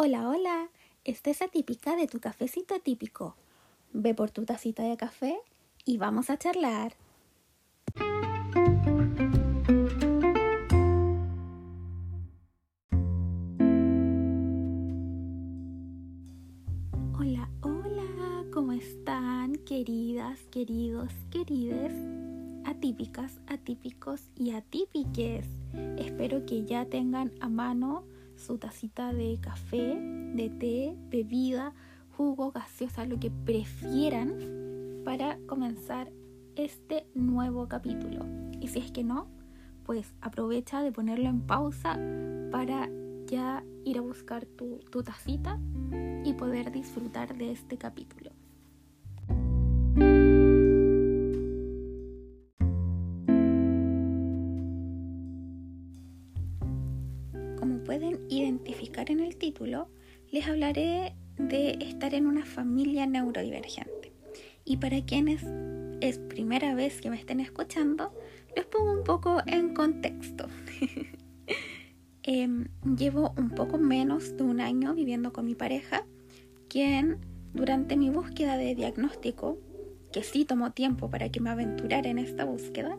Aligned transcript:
Hola, 0.00 0.28
hola, 0.28 0.68
esta 1.02 1.30
es 1.30 1.42
atípica 1.42 1.96
de 1.96 2.06
tu 2.06 2.20
cafecito 2.20 2.76
atípico. 2.76 3.34
Ve 3.92 4.14
por 4.14 4.30
tu 4.30 4.44
tacita 4.44 4.84
de 4.84 4.96
café 4.96 5.40
y 5.84 5.98
vamos 5.98 6.30
a 6.30 6.38
charlar. 6.38 6.92
Hola, 17.18 17.50
hola, 17.62 18.44
¿cómo 18.54 18.74
están 18.74 19.56
queridas, 19.66 20.38
queridos, 20.52 21.12
querides? 21.32 21.92
Atípicas, 22.64 23.40
atípicos 23.48 24.28
y 24.36 24.52
atípiques. 24.52 25.48
Espero 25.96 26.46
que 26.46 26.64
ya 26.64 26.84
tengan 26.84 27.32
a 27.40 27.48
mano 27.48 28.04
su 28.38 28.58
tacita 28.58 29.12
de 29.12 29.38
café, 29.40 29.98
de 30.34 30.48
té, 30.48 30.96
bebida, 31.10 31.74
jugo, 32.16 32.52
gaseosa, 32.52 33.04
lo 33.04 33.18
que 33.18 33.30
prefieran 33.30 34.34
para 35.04 35.38
comenzar 35.46 36.10
este 36.56 37.06
nuevo 37.14 37.68
capítulo. 37.68 38.24
Y 38.60 38.68
si 38.68 38.78
es 38.80 38.90
que 38.90 39.04
no, 39.04 39.28
pues 39.84 40.14
aprovecha 40.20 40.82
de 40.82 40.92
ponerlo 40.92 41.28
en 41.28 41.40
pausa 41.42 41.98
para 42.50 42.88
ya 43.26 43.64
ir 43.84 43.98
a 43.98 44.02
buscar 44.02 44.46
tu, 44.46 44.80
tu 44.90 45.02
tacita 45.02 45.60
y 46.24 46.32
poder 46.34 46.72
disfrutar 46.72 47.36
de 47.36 47.52
este 47.52 47.78
capítulo. 47.78 48.27
Les 60.38 60.46
hablaré 60.46 61.16
de 61.36 61.78
estar 61.80 62.14
en 62.14 62.24
una 62.28 62.46
familia 62.46 63.06
neurodivergente. 63.06 64.12
Y 64.64 64.76
para 64.76 65.04
quienes 65.04 65.42
es 66.00 66.18
primera 66.18 66.76
vez 66.76 67.00
que 67.00 67.10
me 67.10 67.16
estén 67.16 67.40
escuchando, 67.40 68.14
les 68.54 68.64
pongo 68.64 68.92
un 68.92 69.02
poco 69.02 69.42
en 69.46 69.74
contexto. 69.74 70.46
Em, 72.22 72.68
llevo 72.84 73.32
un 73.38 73.48
poco 73.48 73.78
menos 73.78 74.36
de 74.36 74.42
un 74.42 74.60
año 74.60 74.94
viviendo 74.94 75.32
con 75.32 75.46
mi 75.46 75.54
pareja, 75.54 76.04
quien 76.68 77.20
durante 77.54 77.96
mi 77.96 78.10
búsqueda 78.10 78.58
de 78.58 78.74
diagnóstico, 78.74 79.58
que 80.12 80.22
sí 80.22 80.44
tomó 80.44 80.72
tiempo 80.72 81.08
para 81.08 81.30
que 81.30 81.40
me 81.40 81.48
aventurara 81.48 82.10
en 82.10 82.18
esta 82.18 82.44
búsqueda, 82.44 82.98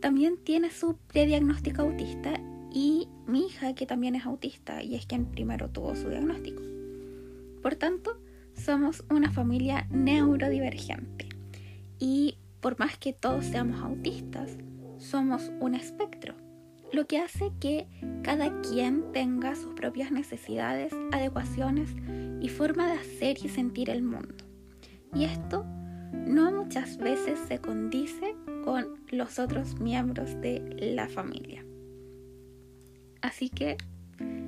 también 0.00 0.38
tiene 0.38 0.70
su 0.70 0.96
prediagnóstico 1.08 1.82
autista 1.82 2.40
y 2.78 3.08
mi 3.26 3.46
hija 3.46 3.74
que 3.74 3.86
también 3.86 4.14
es 4.14 4.24
autista 4.24 4.84
y 4.84 4.94
es 4.94 5.04
quien 5.04 5.26
primero 5.26 5.68
tuvo 5.68 5.96
su 5.96 6.10
diagnóstico. 6.10 6.62
Por 7.60 7.74
tanto, 7.74 8.20
somos 8.54 9.04
una 9.10 9.32
familia 9.32 9.88
neurodivergente 9.90 11.28
y 11.98 12.38
por 12.60 12.78
más 12.78 12.96
que 12.96 13.12
todos 13.12 13.46
seamos 13.46 13.82
autistas, 13.82 14.56
somos 14.96 15.50
un 15.58 15.74
espectro, 15.74 16.36
lo 16.92 17.08
que 17.08 17.18
hace 17.18 17.50
que 17.58 17.88
cada 18.22 18.60
quien 18.60 19.10
tenga 19.10 19.56
sus 19.56 19.74
propias 19.74 20.12
necesidades, 20.12 20.92
adecuaciones 21.10 21.90
y 22.40 22.48
forma 22.48 22.86
de 22.86 23.00
hacer 23.00 23.38
y 23.44 23.48
sentir 23.48 23.90
el 23.90 24.04
mundo. 24.04 24.44
Y 25.16 25.24
esto 25.24 25.64
no 26.12 26.52
muchas 26.52 26.96
veces 26.98 27.40
se 27.48 27.58
condice 27.58 28.36
con 28.64 29.00
los 29.10 29.40
otros 29.40 29.80
miembros 29.80 30.40
de 30.40 30.92
la 30.94 31.08
familia. 31.08 31.67
Así 33.20 33.50
que 33.50 33.76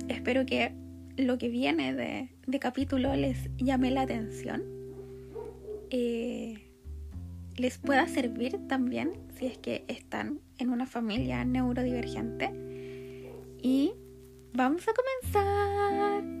espero 0.07 0.45
que 0.45 0.73
lo 1.17 1.37
que 1.37 1.49
viene 1.49 1.93
de, 1.93 2.59
capítulo 2.59 3.15
les 3.15 3.49
llame 3.57 3.91
la 3.91 4.01
atención. 4.01 4.63
Eh, 5.89 6.71
les 7.57 7.77
pueda 7.77 8.07
servir 8.07 8.57
también 8.67 9.13
si 9.37 9.45
es 9.45 9.57
que 9.57 9.83
están 9.87 10.39
en 10.57 10.69
una 10.69 10.85
familia 10.85 11.43
neurodivergente. 11.45 12.51
Y 13.61 13.93
vamos 14.53 14.85
a 14.87 14.91
comenzar. 14.93 16.40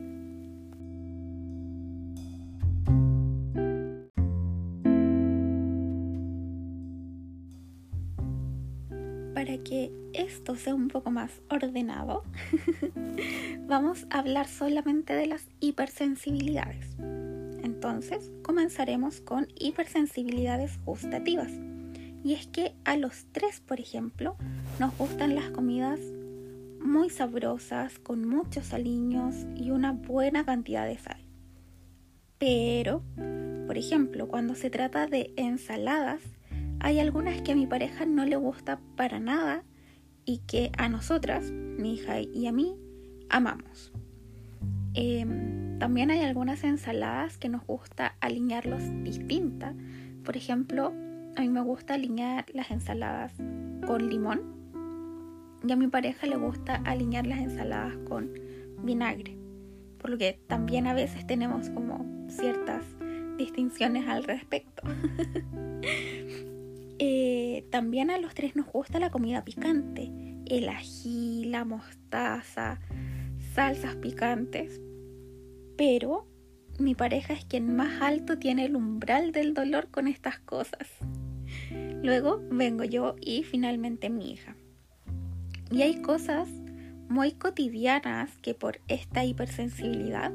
Que 9.71 9.89
esto 10.11 10.57
sea 10.57 10.75
un 10.75 10.89
poco 10.89 11.11
más 11.11 11.31
ordenado, 11.49 12.23
vamos 13.67 14.05
a 14.09 14.19
hablar 14.19 14.49
solamente 14.49 15.13
de 15.13 15.27
las 15.27 15.47
hipersensibilidades. 15.61 16.97
Entonces, 17.63 18.29
comenzaremos 18.43 19.21
con 19.21 19.47
hipersensibilidades 19.57 20.77
gustativas. 20.83 21.53
Y 22.21 22.33
es 22.33 22.47
que 22.47 22.75
a 22.83 22.97
los 22.97 23.27
tres, 23.31 23.61
por 23.61 23.79
ejemplo, 23.79 24.35
nos 24.77 24.97
gustan 24.97 25.35
las 25.35 25.51
comidas 25.51 26.01
muy 26.81 27.09
sabrosas, 27.09 27.97
con 27.97 28.27
muchos 28.27 28.73
aliños 28.73 29.45
y 29.55 29.71
una 29.71 29.93
buena 29.93 30.43
cantidad 30.43 30.85
de 30.85 30.97
sal. 30.97 31.21
Pero, 32.37 33.03
por 33.67 33.77
ejemplo, 33.77 34.27
cuando 34.27 34.53
se 34.53 34.69
trata 34.69 35.07
de 35.07 35.33
ensaladas, 35.37 36.21
hay 36.83 36.99
algunas 36.99 37.41
que 37.41 37.51
a 37.51 37.55
mi 37.55 37.67
pareja 37.67 38.05
no 38.05 38.25
le 38.25 38.35
gusta 38.35 38.79
para 38.95 39.19
nada 39.19 39.63
y 40.25 40.39
que 40.39 40.71
a 40.77 40.89
nosotras, 40.89 41.51
mi 41.51 41.93
hija 41.93 42.19
y 42.21 42.47
a 42.47 42.51
mí, 42.51 42.75
amamos. 43.29 43.91
Em, 44.95 45.77
también 45.77 46.09
hay 46.11 46.21
algunas 46.21 46.63
ensaladas 46.63 47.37
que 47.37 47.49
nos 47.49 47.65
gusta 47.65 48.15
alinearlos 48.19 48.81
distintas. 49.03 49.75
Por 50.23 50.35
ejemplo, 50.37 50.87
a 51.35 51.41
mí 51.41 51.49
me 51.49 51.61
gusta 51.61 51.93
alinear 51.93 52.45
las 52.53 52.71
ensaladas 52.71 53.33
con 53.85 54.09
limón 54.09 54.41
y 55.63 55.71
a 55.71 55.75
mi 55.75 55.87
pareja 55.87 56.25
le 56.25 56.37
gusta 56.37 56.81
alinear 56.83 57.27
las 57.27 57.39
ensaladas 57.39 57.95
con 58.09 58.31
vinagre. 58.83 59.37
Por 59.99 60.09
lo 60.09 60.17
que 60.17 60.39
también 60.47 60.87
a 60.87 60.93
veces 60.93 61.27
tenemos 61.27 61.69
como 61.69 62.27
ciertas 62.27 62.83
distinciones 63.37 64.07
al 64.07 64.23
respecto. 64.23 64.81
Eh, 67.03 67.65
también 67.71 68.11
a 68.11 68.19
los 68.19 68.35
tres 68.35 68.55
nos 68.55 68.67
gusta 68.67 68.99
la 68.99 69.09
comida 69.09 69.43
picante, 69.43 70.11
el 70.45 70.69
ají, 70.69 71.45
la 71.45 71.65
mostaza, 71.65 72.79
salsas 73.55 73.95
picantes. 73.95 74.79
Pero 75.75 76.27
mi 76.77 76.93
pareja 76.93 77.33
es 77.33 77.43
quien 77.43 77.75
más 77.75 78.03
alto 78.03 78.37
tiene 78.37 78.65
el 78.65 78.75
umbral 78.75 79.31
del 79.31 79.55
dolor 79.55 79.89
con 79.89 80.07
estas 80.07 80.37
cosas. 80.41 80.87
Luego 82.03 82.39
vengo 82.51 82.83
yo 82.83 83.15
y 83.19 83.41
finalmente 83.41 84.11
mi 84.11 84.33
hija. 84.33 84.55
Y 85.71 85.81
hay 85.81 86.03
cosas 86.03 86.49
muy 87.09 87.31
cotidianas 87.31 88.37
que 88.43 88.53
por 88.53 88.79
esta 88.87 89.25
hipersensibilidad 89.25 90.31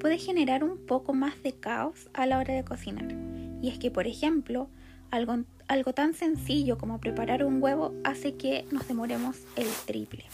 puede 0.00 0.16
generar 0.16 0.64
un 0.64 0.78
poco 0.78 1.12
más 1.12 1.42
de 1.42 1.52
caos 1.52 2.08
a 2.14 2.24
la 2.24 2.38
hora 2.38 2.54
de 2.54 2.64
cocinar. 2.64 3.14
Y 3.60 3.68
es 3.68 3.78
que, 3.78 3.90
por 3.90 4.06
ejemplo, 4.06 4.70
algo, 5.10 5.44
algo 5.68 5.92
tan 5.92 6.14
sencillo 6.14 6.78
como 6.78 7.00
preparar 7.00 7.44
un 7.44 7.62
huevo 7.62 7.94
hace 8.04 8.34
que 8.34 8.64
nos 8.70 8.86
demoremos 8.88 9.36
el 9.56 9.68
triple. 9.86 10.24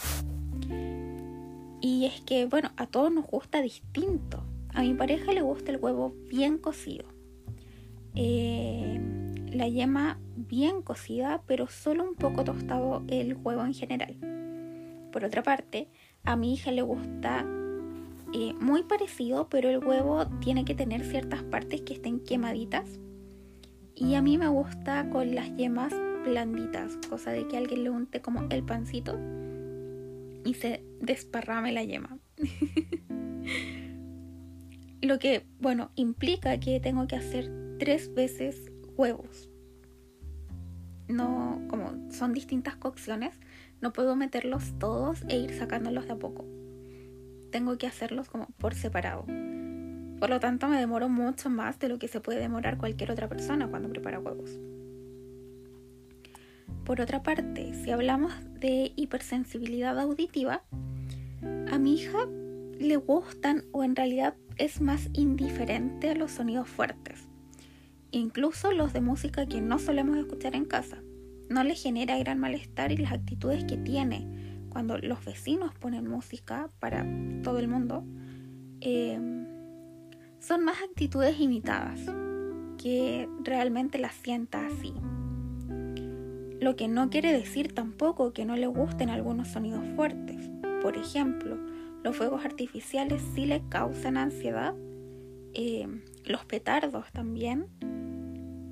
Y 1.80 2.06
es 2.06 2.20
que, 2.20 2.46
bueno, 2.46 2.70
a 2.76 2.86
todos 2.86 3.12
nos 3.12 3.26
gusta 3.26 3.60
distinto. 3.60 4.44
A 4.72 4.82
mi 4.82 4.94
pareja 4.94 5.32
le 5.32 5.42
gusta 5.42 5.72
el 5.72 5.78
huevo 5.78 6.14
bien 6.28 6.58
cocido. 6.58 7.06
Eh, 8.14 9.00
la 9.50 9.68
yema 9.68 10.18
bien 10.36 10.82
cocida, 10.82 11.42
pero 11.46 11.66
solo 11.68 12.04
un 12.04 12.14
poco 12.14 12.44
tostado 12.44 13.02
el 13.08 13.36
huevo 13.36 13.64
en 13.64 13.74
general. 13.74 14.16
Por 15.12 15.24
otra 15.24 15.42
parte, 15.42 15.88
a 16.24 16.36
mi 16.36 16.54
hija 16.54 16.70
le 16.70 16.82
gusta 16.82 17.44
eh, 18.32 18.54
muy 18.60 18.84
parecido, 18.84 19.48
pero 19.48 19.68
el 19.68 19.84
huevo 19.84 20.26
tiene 20.40 20.64
que 20.64 20.74
tener 20.74 21.04
ciertas 21.04 21.42
partes 21.42 21.82
que 21.82 21.94
estén 21.94 22.20
quemaditas 22.20 22.98
y 24.02 24.16
a 24.16 24.22
mí 24.22 24.36
me 24.36 24.48
gusta 24.48 25.08
con 25.10 25.32
las 25.32 25.54
yemas 25.56 25.94
blanditas, 26.24 26.98
cosa 27.08 27.30
de 27.30 27.46
que 27.46 27.56
alguien 27.56 27.84
le 27.84 27.90
unte 27.90 28.20
como 28.20 28.48
el 28.50 28.64
pancito 28.64 29.16
y 30.44 30.54
se 30.54 30.84
desparrame 31.00 31.70
la 31.70 31.84
yema. 31.84 32.18
Lo 35.02 35.20
que, 35.20 35.46
bueno, 35.60 35.92
implica 35.94 36.58
que 36.58 36.80
tengo 36.80 37.06
que 37.06 37.14
hacer 37.14 37.48
tres 37.78 38.12
veces 38.12 38.72
huevos. 38.96 39.48
No, 41.06 41.62
como 41.68 42.10
son 42.10 42.32
distintas 42.32 42.74
cocciones, 42.74 43.38
no 43.80 43.92
puedo 43.92 44.16
meterlos 44.16 44.76
todos 44.80 45.22
e 45.28 45.38
ir 45.38 45.54
sacándolos 45.54 46.06
de 46.06 46.14
a 46.14 46.16
poco. 46.16 46.44
Tengo 47.52 47.78
que 47.78 47.86
hacerlos 47.86 48.28
como 48.28 48.48
por 48.58 48.74
separado. 48.74 49.26
Por 50.22 50.30
lo 50.30 50.38
tanto, 50.38 50.68
me 50.68 50.78
demoro 50.78 51.08
mucho 51.08 51.50
más 51.50 51.80
de 51.80 51.88
lo 51.88 51.98
que 51.98 52.06
se 52.06 52.20
puede 52.20 52.38
demorar 52.38 52.78
cualquier 52.78 53.10
otra 53.10 53.28
persona 53.28 53.66
cuando 53.66 53.88
prepara 53.88 54.20
huevos. 54.20 54.56
Por 56.84 57.00
otra 57.00 57.24
parte, 57.24 57.74
si 57.74 57.90
hablamos 57.90 58.32
de 58.60 58.92
hipersensibilidad 58.94 59.98
auditiva, 59.98 60.62
a 61.72 61.76
mi 61.80 61.94
hija 61.94 62.28
le 62.78 62.96
gustan 62.98 63.64
o 63.72 63.82
en 63.82 63.96
realidad 63.96 64.36
es 64.58 64.80
más 64.80 65.08
indiferente 65.12 66.10
a 66.10 66.14
los 66.14 66.30
sonidos 66.30 66.68
fuertes, 66.68 67.26
incluso 68.12 68.70
los 68.70 68.92
de 68.92 69.00
música 69.00 69.46
que 69.46 69.60
no 69.60 69.80
solemos 69.80 70.16
escuchar 70.18 70.54
en 70.54 70.66
casa. 70.66 71.02
No 71.48 71.64
le 71.64 71.74
genera 71.74 72.16
gran 72.18 72.38
malestar 72.38 72.92
y 72.92 72.96
las 72.96 73.10
actitudes 73.10 73.64
que 73.64 73.76
tiene 73.76 74.68
cuando 74.68 74.98
los 74.98 75.24
vecinos 75.24 75.74
ponen 75.74 76.06
música 76.06 76.68
para 76.78 77.04
todo 77.42 77.58
el 77.58 77.66
mundo 77.66 78.04
eh, 78.80 79.18
son 80.42 80.64
más 80.64 80.82
actitudes 80.82 81.38
imitadas 81.38 82.00
que 82.76 83.28
realmente 83.44 83.98
las 83.98 84.14
sienta 84.14 84.66
así. 84.66 84.92
Lo 86.60 86.74
que 86.74 86.88
no 86.88 87.10
quiere 87.10 87.32
decir 87.32 87.72
tampoco 87.72 88.32
que 88.32 88.44
no 88.44 88.56
le 88.56 88.66
gusten 88.66 89.08
algunos 89.08 89.48
sonidos 89.48 89.84
fuertes. 89.94 90.50
Por 90.82 90.96
ejemplo, 90.96 91.58
los 92.02 92.16
fuegos 92.16 92.44
artificiales 92.44 93.22
sí 93.34 93.46
le 93.46 93.62
causan 93.68 94.16
ansiedad, 94.16 94.74
eh, 95.54 95.86
los 96.24 96.44
petardos 96.44 97.10
también, 97.12 97.68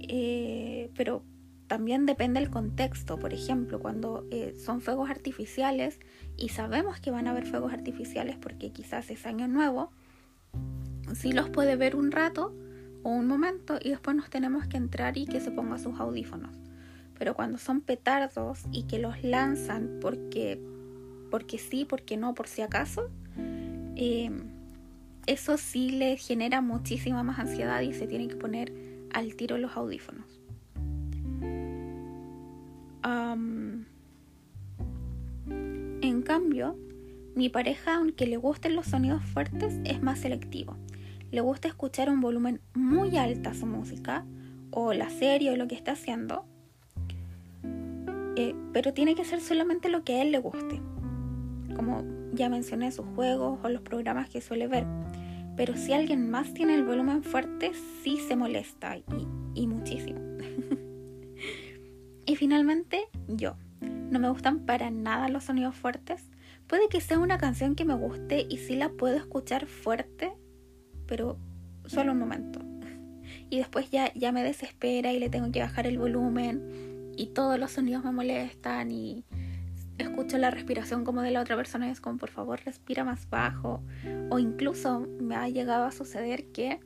eh, 0.00 0.90
pero 0.96 1.22
también 1.68 2.04
depende 2.04 2.40
del 2.40 2.50
contexto. 2.50 3.16
Por 3.16 3.32
ejemplo, 3.32 3.78
cuando 3.78 4.26
eh, 4.32 4.54
son 4.58 4.80
fuegos 4.80 5.08
artificiales 5.08 6.00
y 6.36 6.48
sabemos 6.48 6.98
que 6.98 7.12
van 7.12 7.28
a 7.28 7.30
haber 7.30 7.46
fuegos 7.46 7.72
artificiales 7.72 8.36
porque 8.36 8.72
quizás 8.72 9.08
es 9.10 9.24
año 9.24 9.46
nuevo, 9.46 9.92
sí 11.14 11.32
los 11.32 11.48
puede 11.48 11.76
ver 11.76 11.96
un 11.96 12.10
rato 12.10 12.54
o 13.02 13.10
un 13.10 13.26
momento 13.26 13.78
y 13.82 13.90
después 13.90 14.16
nos 14.16 14.30
tenemos 14.30 14.66
que 14.66 14.76
entrar 14.76 15.16
y 15.16 15.26
que 15.26 15.40
se 15.40 15.50
ponga 15.50 15.78
sus 15.78 15.98
audífonos. 16.00 16.54
Pero 17.18 17.34
cuando 17.34 17.58
son 17.58 17.80
petardos 17.80 18.60
y 18.72 18.84
que 18.84 18.98
los 18.98 19.22
lanzan 19.22 19.98
porque, 20.00 20.60
porque 21.30 21.58
sí, 21.58 21.84
porque 21.84 22.16
no, 22.16 22.34
por 22.34 22.48
si 22.48 22.62
acaso, 22.62 23.10
Em, 24.02 24.44
eso 25.26 25.58
sí 25.58 25.90
le 25.90 26.16
genera 26.16 26.62
muchísima 26.62 27.22
más 27.22 27.38
ansiedad 27.38 27.82
y 27.82 27.92
se 27.92 28.06
tiene 28.06 28.28
que 28.28 28.36
poner 28.36 28.72
al 29.12 29.34
tiro 29.36 29.58
los 29.58 29.76
audífonos. 29.76 30.24
en 36.02 36.22
cambio, 36.22 36.76
mi 37.34 37.48
pareja, 37.48 37.96
aunque 37.96 38.26
le 38.26 38.36
gusten 38.36 38.74
los 38.74 38.86
sonidos 38.86 39.22
fuertes, 39.22 39.78
es 39.84 40.02
más 40.02 40.20
selectivo. 40.20 40.76
Le 41.30 41.40
gusta 41.40 41.68
escuchar 41.68 42.10
un 42.10 42.20
volumen 42.20 42.60
muy 42.74 43.16
alto 43.16 43.50
a 43.50 43.54
su 43.54 43.66
música 43.66 44.24
o 44.70 44.92
la 44.92 45.10
serie 45.10 45.52
o 45.52 45.56
lo 45.56 45.68
que 45.68 45.74
está 45.74 45.92
haciendo, 45.92 46.44
eh, 48.36 48.54
pero 48.72 48.92
tiene 48.92 49.14
que 49.14 49.24
ser 49.24 49.40
solamente 49.40 49.88
lo 49.88 50.02
que 50.04 50.16
a 50.16 50.22
él 50.22 50.32
le 50.32 50.38
guste. 50.38 50.80
Como 51.76 52.04
ya 52.32 52.48
mencioné 52.48 52.90
sus 52.92 53.06
juegos 53.14 53.58
o 53.62 53.68
los 53.68 53.82
programas 53.82 54.28
que 54.28 54.40
suele 54.40 54.66
ver. 54.66 54.86
Pero 55.56 55.76
si 55.76 55.92
alguien 55.92 56.30
más 56.30 56.54
tiene 56.54 56.74
el 56.74 56.84
volumen 56.84 57.22
fuerte, 57.22 57.72
sí 58.02 58.16
se 58.16 58.36
molesta 58.36 58.96
y, 59.54 59.66
muchísimo. 59.66 60.20
y 62.26 62.36
finalmente, 62.36 63.08
yo. 63.28 63.56
No 63.80 64.18
me 64.18 64.30
gustan 64.30 64.66
para 64.66 64.90
nada 64.90 65.28
los 65.28 65.44
sonidos 65.44 65.74
fuertes. 65.74 66.30
Puede 66.66 66.88
que 66.88 67.00
sea 67.00 67.18
una 67.18 67.38
canción 67.38 67.74
que 67.74 67.84
me 67.84 67.94
guste 67.94 68.46
y 68.48 68.58
sí 68.58 68.74
la 68.74 68.88
puedo 68.88 69.16
escuchar 69.16 69.66
fuerte, 69.66 70.32
pero 71.10 71.36
solo 71.86 72.12
un 72.12 72.20
momento. 72.20 72.60
Y 73.50 73.58
después 73.58 73.90
ya, 73.90 74.14
ya 74.14 74.30
me 74.30 74.44
desespera 74.44 75.12
y 75.12 75.18
le 75.18 75.28
tengo 75.28 75.50
que 75.50 75.60
bajar 75.60 75.88
el 75.88 75.98
volumen 75.98 76.62
y 77.16 77.26
todos 77.26 77.58
los 77.58 77.72
sonidos 77.72 78.04
me 78.04 78.12
molestan 78.12 78.92
y, 78.92 79.24
escucho 79.98 80.38
la 80.38 80.50
respiración 80.50 81.04
como 81.04 81.20
de 81.20 81.30
la 81.30 81.42
otra 81.42 81.56
persona 81.56 81.86
y 81.88 81.90
es 81.90 82.00
como 82.00 82.16
por 82.16 82.30
favor 82.30 82.58
respira 82.64 83.04
más 83.04 83.28
bajo 83.28 83.82
o 84.30 84.38
incluso 84.38 85.06
me 85.20 85.36
ha 85.36 85.46
llegado 85.50 85.84
a 85.84 85.92
suceder 85.92 86.46
que 86.52 86.80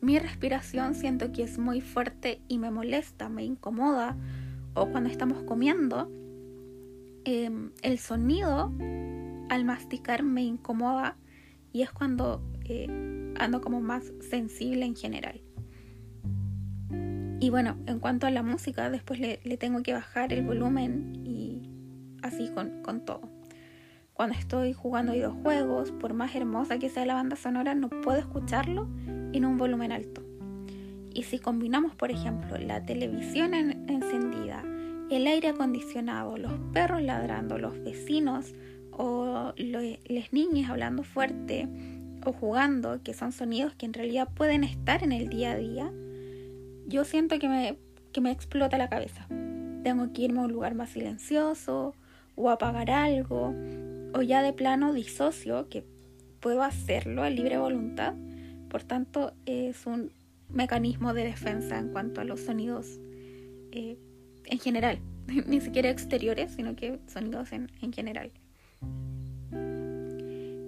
mi 0.00 0.18
respiración 0.18 0.96
siento 0.96 1.30
que 1.30 1.44
es 1.44 1.58
muy 1.58 1.80
fuerte 1.80 2.40
y 2.48 2.58
me 2.58 2.72
molesta, 2.72 3.28
me 3.28 3.44
incomoda 3.44 4.16
o 4.74 4.86
cuando 4.86 5.10
estamos 5.10 5.44
comiendo 5.44 6.10
em, 7.24 7.70
el 7.82 7.98
sonido 8.00 8.72
al 9.48 9.64
masticar 9.64 10.24
me 10.24 10.42
incomoda 10.42 11.16
y 11.72 11.82
es 11.82 11.92
cuando 11.92 12.42
eh, 12.68 13.34
ando 13.38 13.60
como 13.60 13.80
más 13.80 14.12
sensible 14.20 14.84
en 14.84 14.96
general. 14.96 15.40
Y 17.38 17.50
bueno, 17.50 17.76
en 17.86 18.00
cuanto 18.00 18.26
a 18.26 18.30
la 18.30 18.42
música, 18.42 18.90
después 18.90 19.20
le, 19.20 19.40
le 19.44 19.56
tengo 19.56 19.82
que 19.82 19.92
bajar 19.92 20.32
el 20.32 20.44
volumen 20.44 21.22
y 21.24 21.70
así 22.22 22.50
con, 22.50 23.04
todo. 23.04 23.20
Cuando 24.12 24.36
estoy 24.36 24.72
jugando 24.72 25.12
videojuegos, 25.12 25.92
por 25.92 26.14
más 26.14 26.34
hermosa 26.34 26.78
que 26.78 26.88
sea 26.88 27.06
la 27.06 27.14
banda 27.14 27.36
sonora, 27.36 27.74
no 27.74 27.88
puedo 27.88 28.18
escucharlo 28.18 28.88
en 29.32 29.44
un 29.44 29.58
volumen 29.58 29.92
alto. 29.92 30.22
Y 31.12 31.22
si 31.24 31.38
combinamos, 31.38 31.94
por 31.94 32.10
ejemplo, 32.10 32.58
la 32.58 32.84
televisión 32.84 33.54
encendida, 33.54 34.64
el 35.10 35.26
aire 35.26 35.48
acondicionado, 35.48 36.36
los 36.36 36.52
perros 36.72 37.02
ladrando, 37.02 37.58
los 37.58 37.78
vecinos 37.82 38.54
o 38.90 39.52
las 39.56 40.32
niñas 40.32 40.70
hablando 40.70 41.02
fuerte 41.02 41.68
o 42.24 42.32
jugando, 42.32 43.02
que 43.02 43.14
son 43.14 43.32
sonidos 43.32 43.74
que 43.74 43.86
en 43.86 43.92
realidad 43.92 44.28
pueden 44.34 44.64
estar 44.64 45.02
en 45.02 45.12
el 45.12 45.28
día 45.28 45.52
a 45.52 45.56
día, 45.56 45.92
yo 46.86 47.04
siento 47.04 47.38
que 47.38 47.48
me, 47.48 47.78
que 48.12 48.20
me 48.20 48.30
explota 48.30 48.78
la 48.78 48.88
cabeza. 48.88 49.26
Tengo 49.82 50.12
que 50.12 50.22
irme 50.22 50.40
a 50.40 50.44
un 50.44 50.52
lugar 50.52 50.74
más 50.74 50.90
silencioso 50.90 51.94
o 52.34 52.50
apagar 52.50 52.90
algo, 52.90 53.54
o 54.14 54.22
ya 54.22 54.42
de 54.42 54.52
plano 54.52 54.92
disocio 54.92 55.68
que 55.68 55.84
puedo 56.40 56.62
hacerlo 56.62 57.22
a 57.22 57.30
libre 57.30 57.58
voluntad. 57.58 58.14
Por 58.68 58.82
tanto, 58.82 59.32
es 59.46 59.86
un 59.86 60.12
mecanismo 60.48 61.14
de 61.14 61.24
defensa 61.24 61.78
en 61.78 61.88
cuanto 61.88 62.20
a 62.20 62.24
los 62.24 62.40
sonidos 62.40 63.00
eh, 63.72 63.98
en 64.44 64.58
general, 64.58 65.00
ni 65.46 65.60
siquiera 65.60 65.90
exteriores, 65.90 66.52
sino 66.52 66.76
que 66.76 67.00
sonidos 67.06 67.52
en, 67.52 67.70
en 67.82 67.92
general. 67.92 68.30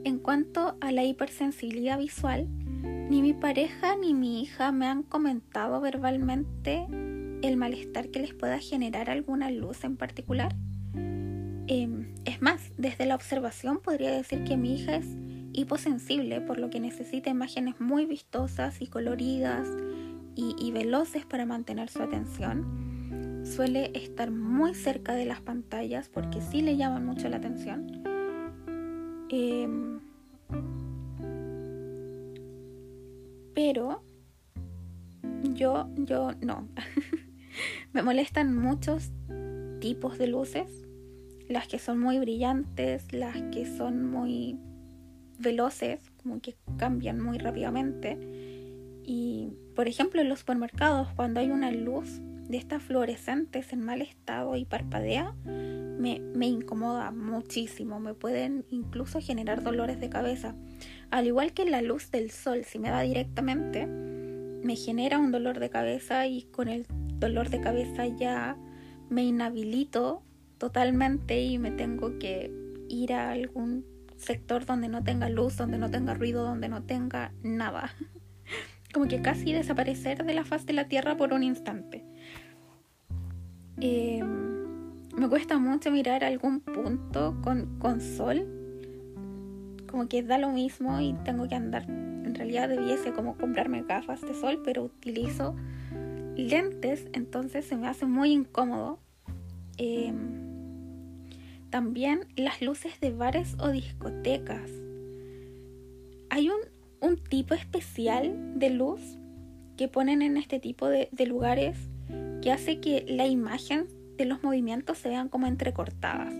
En 0.08 0.20
cuanto 0.20 0.78
a 0.80 0.90
la 0.90 1.04
hipersensibilidad 1.04 1.98
visual, 1.98 2.48
ni 3.10 3.20
mi 3.20 3.34
pareja 3.34 3.94
ni 3.94 4.14
mi 4.14 4.40
hija 4.40 4.72
me 4.72 4.86
han 4.86 5.02
comentado 5.02 5.82
verbalmente 5.82 6.86
el 7.42 7.58
malestar 7.58 8.08
que 8.08 8.20
les 8.20 8.32
pueda 8.32 8.58
generar 8.58 9.10
alguna 9.10 9.50
luz 9.50 9.84
en 9.84 9.98
particular. 9.98 10.56
Em, 10.94 12.14
es 12.24 12.40
más, 12.40 12.72
desde 12.78 13.04
la 13.04 13.16
observación 13.16 13.80
podría 13.80 14.10
decir 14.10 14.44
que 14.44 14.56
mi 14.56 14.76
hija 14.76 14.96
es 14.96 15.08
hiposensible, 15.52 16.40
por 16.40 16.58
lo 16.58 16.70
que 16.70 16.80
necesita 16.80 17.28
imágenes 17.28 17.78
muy 17.78 18.06
vistosas 18.06 18.80
y 18.80 18.86
coloridas 18.86 19.68
y, 20.34 20.72
veloces 20.72 21.26
para 21.26 21.44
mantener 21.44 21.90
su 21.90 22.02
atención. 22.02 23.44
Suele 23.44 23.90
estar 23.92 24.30
muy 24.30 24.74
cerca 24.74 25.12
de 25.12 25.26
las 25.26 25.42
pantallas 25.42 26.08
porque 26.08 26.40
sí 26.40 26.62
le 26.62 26.78
llaman 26.78 27.04
mucho 27.04 27.28
la 27.28 27.36
atención. 27.36 28.08
Em, 29.30 29.97
pero 33.58 34.04
yo, 35.42 35.90
yo 35.96 36.30
no. 36.40 36.68
Me 37.92 38.04
molestan 38.04 38.56
muchos 38.56 39.10
tipos 39.80 40.16
de 40.16 40.28
luces 40.28 40.86
las 41.48 41.66
que 41.66 41.80
son 41.80 41.98
muy 41.98 42.20
brillantes, 42.20 43.12
las 43.12 43.34
que 43.50 43.66
son 43.66 44.08
muy 44.08 44.60
veloces, 45.40 45.98
como 46.22 46.40
que 46.40 46.54
cambian 46.76 47.20
muy 47.20 47.38
rápidamente. 47.38 48.16
Y, 49.02 49.48
por 49.74 49.88
ejemplo, 49.88 50.20
en 50.20 50.28
los 50.28 50.38
supermercados, 50.38 51.08
cuando 51.16 51.40
hay 51.40 51.50
una 51.50 51.72
luz 51.72 52.20
de 52.48 52.58
estas 52.58 52.80
fluorescentes 52.80 53.72
en 53.72 53.84
mal 53.84 54.02
estado 54.02 54.54
y 54.54 54.66
parpadea, 54.66 55.34
me, 55.44 56.20
me, 56.20 56.46
incomoda 56.46 57.10
muchísimo, 57.10 57.98
me 57.98 58.14
pueden 58.14 58.66
incluso 58.70 59.20
generar 59.20 59.64
dolores 59.64 59.98
de 59.98 60.08
cabeza. 60.08 60.54
Al 61.10 61.26
igual 61.26 61.52
que 61.52 61.64
la 61.64 61.82
luz 61.82 62.10
del 62.10 62.30
sol, 62.30 62.64
si 62.64 62.78
me 62.78 62.90
da 62.90 63.00
directamente, 63.00 63.86
me 63.86 64.76
genera 64.76 65.18
un 65.18 65.32
dolor 65.32 65.58
de 65.58 65.70
cabeza 65.70 66.26
y 66.26 66.42
con 66.44 66.68
el 66.68 66.86
dolor 67.18 67.48
de 67.48 67.60
cabeza 67.60 68.06
ya 68.06 68.56
me 69.08 69.24
inhabilito 69.24 70.22
totalmente 70.58 71.40
y 71.40 71.58
me 71.58 71.70
tengo 71.70 72.18
que 72.18 72.52
ir 72.88 73.12
a 73.12 73.30
algún 73.30 73.86
sector 74.16 74.66
donde 74.66 74.88
no 74.88 75.02
tenga 75.02 75.28
luz, 75.28 75.56
donde 75.56 75.78
no 75.78 75.90
tenga 75.90 76.14
ruido, 76.14 76.44
donde 76.44 76.68
no 76.68 76.82
tenga 76.82 77.32
nada. 77.42 77.94
Como 78.92 79.06
que 79.06 79.22
casi 79.22 79.52
desaparecer 79.52 80.24
de 80.24 80.34
la 80.34 80.44
faz 80.44 80.66
de 80.66 80.72
la 80.72 80.88
tierra 80.88 81.16
por 81.16 81.32
un 81.32 81.42
instante. 81.42 82.04
Em, 83.80 85.04
me 85.14 85.28
cuesta 85.28 85.58
mucho 85.58 85.90
mirar 85.90 86.24
algún 86.24 86.60
punto 86.60 87.38
con, 87.42 87.78
con 87.78 88.00
sol. 88.00 88.57
Como 89.88 90.08
que 90.08 90.22
da 90.22 90.38
lo 90.38 90.50
mismo 90.50 91.00
y 91.00 91.14
tengo 91.24 91.48
que 91.48 91.54
andar. 91.54 91.84
En 91.88 92.34
realidad 92.34 92.68
debiese 92.68 93.12
como 93.12 93.36
comprarme 93.36 93.82
gafas 93.82 94.20
de 94.20 94.34
sol, 94.34 94.60
pero 94.64 94.84
utilizo 94.84 95.56
lentes, 96.36 97.06
entonces 97.12 97.64
se 97.64 97.76
me 97.76 97.88
hace 97.88 98.06
muy 98.06 98.32
incómodo. 98.32 99.00
Em, 99.76 101.26
también 101.70 102.20
las 102.36 102.62
luces 102.62 103.00
de 103.00 103.10
bares 103.10 103.56
o 103.58 103.68
discotecas. 103.68 104.70
un 107.00 107.16
tipo 107.16 107.54
especial 107.54 108.58
de 108.58 108.70
luz 108.70 109.00
que 109.76 109.86
ponen 109.86 110.20
en 110.20 110.36
este 110.36 110.58
tipo 110.58 110.88
de 110.88 111.26
lugares 111.26 111.78
que 112.42 112.52
hace 112.52 112.80
que 112.80 113.04
la 113.08 113.26
imagen 113.26 113.86
de 114.16 114.24
los 114.24 114.42
movimientos 114.42 114.98
se 114.98 115.08
vean 115.08 115.28
como 115.28 115.46
entrecortadas. 115.46 116.34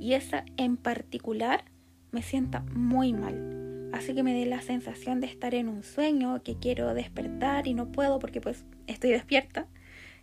Y 0.00 0.14
esa 0.14 0.44
en 0.56 0.76
particular 0.76 1.64
me 2.12 2.22
sienta 2.22 2.60
muy 2.74 3.12
mal. 3.12 3.90
Hace 3.92 4.14
que 4.14 4.22
me 4.22 4.34
dé 4.34 4.46
la 4.46 4.62
sensación 4.62 5.20
de 5.20 5.26
estar 5.26 5.54
en 5.54 5.68
un 5.68 5.82
sueño, 5.82 6.42
que 6.42 6.56
quiero 6.56 6.94
despertar 6.94 7.66
y 7.66 7.74
no 7.74 7.90
puedo 7.90 8.18
porque 8.18 8.40
pues 8.40 8.64
estoy 8.86 9.10
despierta. 9.10 9.66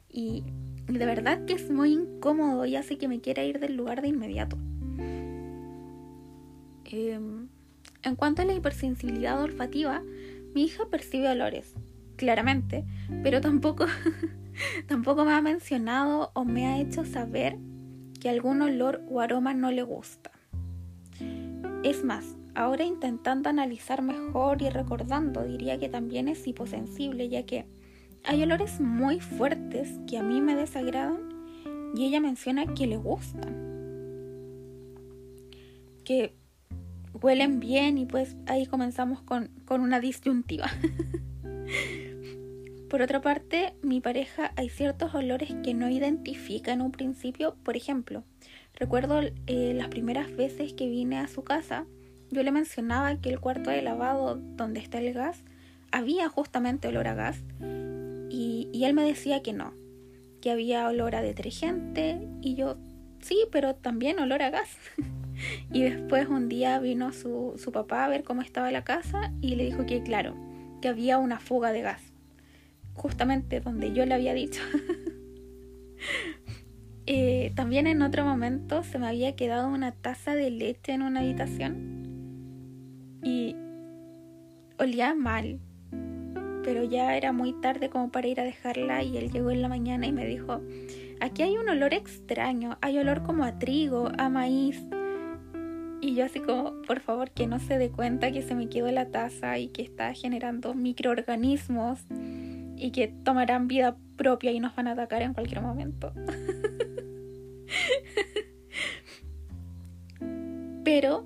Y 0.07 0.43
de 0.87 1.05
verdad 1.05 1.45
que 1.45 1.53
es 1.53 1.69
muy 1.69 1.93
incómodo 1.93 2.65
y 2.65 2.75
hace 2.75 2.97
que 2.97 3.07
me 3.07 3.19
quiera 3.19 3.43
ir 3.43 3.59
del 3.59 3.75
lugar 3.75 4.01
de 4.01 4.07
inmediato. 4.07 4.57
Em, 6.85 7.49
en 8.01 8.15
cuanto 8.15 8.41
a 8.41 8.45
la 8.45 8.53
hipersensibilidad 8.53 9.41
olfativa, 9.41 10.01
mi 10.55 10.63
hija 10.63 10.85
percibe 10.89 11.29
olores, 11.29 11.75
claramente, 12.15 12.85
pero 13.21 13.41
tampoco, 13.41 13.85
tampoco 14.87 15.25
me 15.25 15.33
ha 15.33 15.41
mencionado 15.41 16.31
o 16.33 16.45
me 16.45 16.65
ha 16.65 16.79
hecho 16.79 17.05
saber 17.05 17.57
que 18.19 18.29
algún 18.29 18.61
olor 18.63 19.03
o 19.07 19.21
aroma 19.21 19.53
no 19.53 19.71
le 19.71 19.83
gusta. 19.83 20.31
Es 21.83 22.03
más, 22.03 22.35
ahora 22.55 22.83
intentando 22.83 23.47
analizar 23.47 24.01
mejor 24.01 24.61
y 24.61 24.69
recordando, 24.69 25.45
diría 25.45 25.79
que 25.79 25.87
también 25.87 26.27
es 26.27 26.45
hiposensible, 26.45 27.29
ya 27.29 27.45
que 27.45 27.65
hay 28.25 28.43
olores 28.43 28.81
muy 28.81 29.21
fuertes 29.21 29.97
que 30.05 30.17
a 30.17 30.23
mí 30.23 30.41
me 30.41 30.55
desagradan 30.55 31.29
y 31.95 32.05
ella 32.05 32.19
menciona 32.19 32.73
que 32.73 32.85
le 32.85 32.97
gustan. 32.97 33.55
Que 36.03 36.35
huelen 37.21 37.61
bien 37.61 37.97
y 37.97 38.05
pues 38.05 38.35
ahí 38.47 38.65
comenzamos 38.65 39.21
con, 39.21 39.47
con 39.65 39.79
una 39.79 40.01
disyuntiva. 40.01 40.67
Por 42.89 43.01
otra 43.03 43.21
parte, 43.21 43.73
mi 43.83 44.01
pareja 44.01 44.51
hay 44.57 44.67
ciertos 44.67 45.15
olores 45.15 45.53
que 45.63 45.73
no 45.75 45.89
identifica 45.89 46.73
en 46.73 46.81
un 46.81 46.91
principio. 46.91 47.55
Por 47.63 47.77
ejemplo, 47.77 48.23
recuerdo 48.79 49.21
eh, 49.47 49.73
las 49.75 49.89
primeras 49.89 50.35
veces 50.35 50.73
que 50.73 50.87
vine 50.87 51.19
a 51.19 51.27
su 51.27 51.43
casa, 51.43 51.85
yo 52.31 52.43
le 52.43 52.51
mencionaba 52.51 53.15
que 53.17 53.29
el 53.29 53.39
cuarto 53.39 53.69
de 53.69 53.81
lavado 53.81 54.35
donde 54.35 54.79
está 54.79 54.99
el 54.99 55.13
gas 55.13 55.43
había 55.91 56.29
justamente 56.29 56.87
olor 56.87 57.07
a 57.07 57.15
gas 57.15 57.41
y, 58.29 58.69
y 58.71 58.83
él 58.85 58.93
me 58.93 59.03
decía 59.03 59.41
que 59.41 59.53
no, 59.53 59.73
que 60.41 60.51
había 60.51 60.87
olor 60.87 61.15
a 61.15 61.21
detergente 61.21 62.27
y 62.41 62.55
yo 62.55 62.77
sí, 63.21 63.45
pero 63.51 63.75
también 63.75 64.19
olor 64.19 64.41
a 64.41 64.49
gas. 64.49 64.69
y 65.73 65.83
después 65.83 66.27
un 66.27 66.49
día 66.49 66.79
vino 66.79 67.11
su, 67.11 67.55
su 67.57 67.71
papá 67.71 68.05
a 68.05 68.09
ver 68.09 68.23
cómo 68.23 68.41
estaba 68.41 68.71
la 68.71 68.83
casa 68.83 69.33
y 69.41 69.55
le 69.55 69.65
dijo 69.65 69.85
que 69.85 70.03
claro, 70.03 70.35
que 70.81 70.87
había 70.87 71.17
una 71.17 71.39
fuga 71.39 71.71
de 71.71 71.81
gas 71.81 72.01
justamente 72.99 73.61
donde 73.61 73.93
yo 73.93 74.05
le 74.05 74.13
había 74.13 74.33
dicho. 74.33 74.61
Eh, 77.11 77.51
también 77.55 77.87
en 77.87 78.03
otro 78.03 78.23
momento 78.23 78.83
se 78.83 78.99
me 78.99 79.07
había 79.07 79.35
quedado 79.35 79.67
una 79.67 79.93
taza 79.93 80.35
de 80.35 80.51
leche 80.51 80.91
en 80.91 81.01
una 81.01 81.21
habitación 81.21 82.07
y 83.23 83.55
olía 84.77 85.15
mal, 85.15 85.59
pero 86.63 86.83
ya 86.83 87.17
era 87.17 87.33
muy 87.33 87.53
tarde 87.61 87.89
como 87.89 88.11
para 88.11 88.27
ir 88.27 88.39
a 88.39 88.43
dejarla 88.43 89.01
y 89.01 89.17
él 89.17 89.31
llegó 89.31 89.49
en 89.49 89.63
la 89.63 89.69
mañana 89.69 90.05
y 90.05 90.11
me 90.11 90.27
dijo, 90.27 90.61
aquí 91.19 91.41
hay 91.41 91.57
un 91.57 91.67
olor 91.67 91.95
extraño, 91.95 92.77
hay 92.79 92.99
olor 92.99 93.23
como 93.23 93.43
a 93.43 93.57
trigo, 93.57 94.11
a 94.19 94.29
maíz. 94.29 94.79
Y 96.01 96.13
yo 96.13 96.25
así 96.25 96.39
como, 96.41 96.79
por 96.83 96.99
favor, 96.99 97.31
que 97.31 97.47
no 97.47 97.57
se 97.57 97.79
dé 97.79 97.89
cuenta 97.89 98.31
que 98.31 98.43
se 98.43 98.53
me 98.53 98.69
quedó 98.69 98.91
la 98.91 99.09
taza 99.09 99.57
y 99.57 99.69
que 99.69 99.81
está 99.81 100.13
generando 100.13 100.75
microorganismos 100.75 102.05
y 102.77 102.91
que 102.91 103.07
tomarán 103.07 103.67
vida 103.67 103.97
propia 104.15 104.51
y 104.51 104.59
nos 104.59 104.75
van 104.75 104.87
a 104.89 104.91
atacar 104.91 105.23
en 105.23 105.33
cualquier 105.33 105.61
momento. 105.61 106.13
Pero 110.99 111.25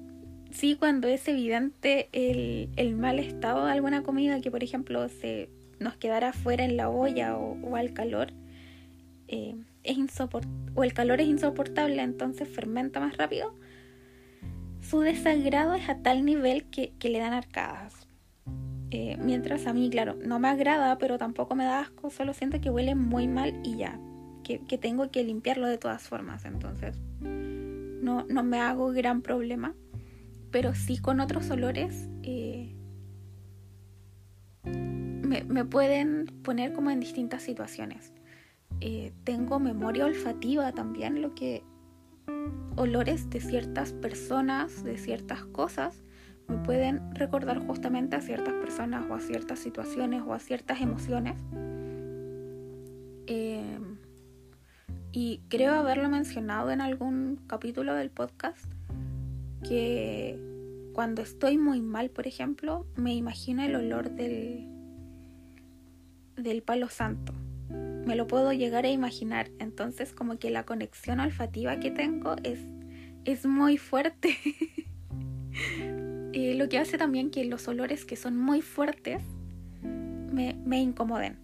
sí 0.52 0.76
cuando 0.76 1.08
es 1.08 1.28
evidente 1.28 2.08
el, 2.12 2.96
mal 2.96 3.18
estado 3.18 3.66
de 3.66 3.72
alguna 3.72 4.04
comida 4.04 4.40
que 4.40 4.52
por 4.52 4.64
ejemplo 4.64 5.10
se 5.10 5.50
nos 5.80 5.98
quedara 5.98 6.32
fuera 6.32 6.64
en 6.64 6.78
la 6.78 6.90
olla 6.90 7.36
o, 7.36 7.76
al 7.76 7.92
calor 7.92 8.34
eh, 9.28 9.56
es 9.82 9.98
o 10.76 10.84
el 10.84 10.94
calor 10.94 11.22
es 11.22 11.28
insoportable 11.28 12.04
entonces 12.04 12.48
fermenta 12.48 13.00
más 13.00 13.18
rápido 13.18 13.56
su 14.80 15.00
desagrado 15.00 15.74
es 15.74 15.90
a 15.90 15.98
tal 16.04 16.24
nivel 16.24 16.66
que, 16.66 16.94
que 17.00 17.10
le 17.10 17.18
dan 17.18 17.34
arcadas. 17.34 18.08
Eh, 18.92 19.18
mientras 19.20 19.66
a 19.66 19.74
mí, 19.74 19.90
claro, 19.90 20.16
no 20.24 20.38
me 20.38 20.50
agrada, 20.50 21.00
pero 21.00 21.18
tampoco 21.18 21.56
me 21.56 21.64
da 21.64 21.80
asco, 21.80 22.12
solo 22.12 22.36
siento 22.36 22.62
que 22.62 22.70
huele 22.70 22.94
muy 22.94 23.28
mal 23.28 23.60
y 23.64 23.78
ya, 23.78 24.00
que, 24.44 24.60
tengo 24.78 25.10
que 25.10 25.24
limpiarlo 25.24 25.66
de 25.66 25.80
todas 25.80 26.04
formas, 26.04 26.46
entonces 26.46 27.02
no, 28.04 28.26
no, 28.28 28.44
me 28.44 28.60
hago 28.60 28.92
gran 28.92 29.22
problema, 29.22 29.74
pero 30.52 30.76
sí 30.76 30.98
con 30.98 31.20
otros 31.20 31.50
olores 31.50 32.10
eh, 32.22 32.76
me, 34.64 35.66
pueden 35.66 36.26
poner 36.44 36.74
como 36.74 36.92
en 36.92 37.00
distintas 37.00 37.42
situaciones. 37.42 38.14
Eh, 38.82 39.14
tengo 39.24 39.60
memoria 39.60 40.06
olfativa 40.06 40.72
también, 40.74 41.22
lo 41.22 41.34
que 41.34 41.64
olores 42.76 43.30
de 43.30 43.40
ciertas 43.40 43.94
personas, 43.94 44.84
de 44.84 44.98
ciertas 44.98 45.46
cosas, 45.46 46.04
me 46.48 46.58
pueden 46.58 47.16
recordar 47.16 47.66
justamente 47.66 48.16
a 48.16 48.22
ciertas 48.22 48.54
personas 48.56 49.06
o 49.10 49.16
a 49.16 49.20
ciertas 49.20 49.60
situaciones 49.60 50.24
o 50.26 50.34
a 50.34 50.40
ciertas 50.40 50.82
emociones. 50.82 51.38
Eh, 53.28 53.80
y 55.14 55.42
creo 55.48 55.76
haberlo 55.76 56.10
mencionado 56.10 56.72
en 56.72 56.82
algún 56.82 57.40
capítulo 57.46 57.94
del 57.94 58.10
podcast 58.10 58.66
que 59.64 60.40
cuando 60.94 61.22
estoy 61.22 61.60
muy 61.60 61.82
mal, 61.82 62.10
por 62.10 62.28
ejemplo, 62.28 62.88
me 62.96 63.14
imagino 63.14 63.64
el 63.64 63.76
olor 63.76 64.10
del, 64.10 64.68
del 66.36 66.64
palo 66.64 66.90
santo. 66.90 67.32
Me 67.70 68.16
lo 68.16 68.26
puedo 68.26 68.52
llegar 68.54 68.86
a 68.86 68.90
imaginar. 68.90 69.52
Entonces 69.60 70.14
como 70.14 70.40
que 70.40 70.50
la 70.50 70.66
conexión 70.66 71.20
olfativa 71.20 71.80
que 71.80 71.92
tengo 71.92 72.36
es, 72.44 72.60
es 73.24 73.46
muy 73.46 73.78
fuerte. 73.78 74.36
Lo 76.34 76.68
que 76.68 76.80
hace 76.80 76.98
también 76.98 77.30
que 77.30 77.46
los 77.46 77.68
olores 77.68 78.06
que 78.06 78.16
son 78.16 78.38
muy 78.38 78.62
fuertes 78.62 79.22
me, 79.84 80.56
me 80.66 80.82
incomoden. 80.82 81.43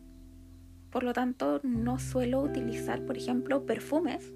Por 0.90 1.04
lo 1.04 1.14
tanto, 1.14 1.60
no 1.64 2.00
suelo 2.00 2.42
utilizar, 2.42 3.06
por 3.06 3.18
ejemplo, 3.18 3.66
perfumes 3.66 4.34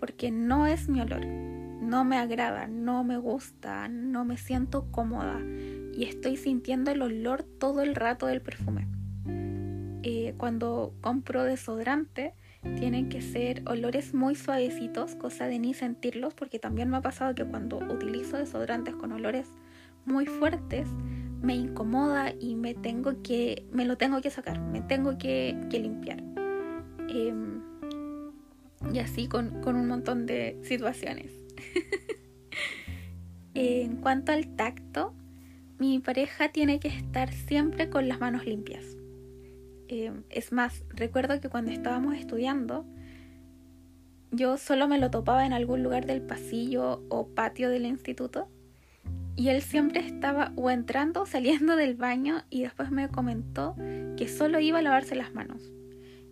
porque 0.00 0.30
no 0.30 0.66
es 0.66 0.88
mi 0.88 1.02
olor. 1.02 1.26
No 1.26 2.04
me 2.04 2.16
agrada, 2.16 2.66
no 2.66 3.04
me 3.04 3.18
gusta, 3.18 3.86
no 3.88 4.24
me 4.24 4.38
siento 4.38 4.90
cómoda 4.90 5.38
y 5.94 6.04
estoy 6.04 6.36
sintiendo 6.38 6.90
el 6.90 7.02
olor 7.02 7.42
todo 7.42 7.82
el 7.82 7.94
rato 7.94 8.26
del 8.26 8.40
perfume. 8.40 8.88
Eh, 10.02 10.34
cuando 10.38 10.94
compro 11.02 11.44
desodorante, 11.44 12.32
tienen 12.78 13.10
que 13.10 13.20
ser 13.20 13.62
olores 13.66 14.14
muy 14.14 14.34
suavecitos, 14.34 15.14
cosa 15.16 15.46
de 15.46 15.58
ni 15.58 15.74
sentirlos, 15.74 16.32
porque 16.32 16.58
también 16.58 16.88
me 16.88 16.96
ha 16.96 17.02
pasado 17.02 17.34
que 17.34 17.44
cuando 17.44 17.78
utilizo 17.78 18.38
desodorantes 18.38 18.94
con 18.94 19.12
olores 19.12 19.48
muy 20.06 20.24
fuertes, 20.24 20.88
me 21.42 21.54
incomoda 21.54 22.34
y 22.38 22.54
me 22.54 22.74
tengo 22.74 23.22
que, 23.22 23.66
me 23.72 23.84
lo 23.84 23.96
tengo 23.96 24.20
que 24.20 24.30
sacar, 24.30 24.60
me 24.60 24.82
tengo 24.82 25.16
que, 25.18 25.56
limpiar. 25.70 26.22
Em, 27.08 27.62
y 28.92 28.98
así 28.98 29.26
con, 29.26 29.60
con, 29.62 29.76
un 29.76 29.88
montón 29.88 30.26
de 30.26 30.58
situaciones. 30.62 31.32
en 33.54 33.96
cuanto 33.96 34.32
al 34.32 34.54
tacto, 34.56 35.14
mi 35.78 35.98
pareja 35.98 36.52
tiene 36.52 36.78
que 36.78 36.88
estar 36.88 37.32
siempre 37.32 37.88
con 37.88 38.08
las 38.08 38.20
manos 38.20 38.44
limpias. 38.44 38.96
Em, 39.88 40.22
es 40.28 40.52
más, 40.52 40.84
recuerdo 40.90 41.40
que 41.40 41.48
cuando 41.48 41.72
estábamos 41.72 42.16
estudiando, 42.16 42.84
yo 44.30 44.56
solo 44.58 44.86
me 44.88 44.98
lo 44.98 45.10
topaba 45.10 45.46
en 45.46 45.52
algún 45.52 45.82
lugar 45.82 46.06
del 46.06 46.22
pasillo 46.22 47.02
o 47.08 47.28
patio 47.28 47.70
del 47.70 47.86
instituto 47.86 48.48
y 49.40 49.48
él 49.48 49.62
siempre 49.62 50.06
estaba 50.06 50.52
o 50.56 50.70
entrando 50.70 51.22
o 51.22 51.26
saliendo 51.26 51.74
del 51.74 51.94
baño 51.94 52.42
y 52.50 52.60
después 52.60 52.90
me 52.90 53.08
comentó 53.08 53.74
que 54.18 54.28
solo 54.28 54.60
iba 54.60 54.80
a 54.80 54.82
lavarse 54.82 55.14
las 55.14 55.32
manos. 55.32 55.72